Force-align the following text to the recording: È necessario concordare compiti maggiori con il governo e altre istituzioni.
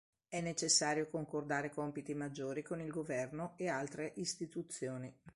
È 0.27 0.41
necessario 0.41 1.07
concordare 1.07 1.69
compiti 1.69 2.15
maggiori 2.15 2.63
con 2.63 2.81
il 2.81 2.89
governo 2.89 3.53
e 3.55 3.67
altre 3.67 4.13
istituzioni. 4.15 5.15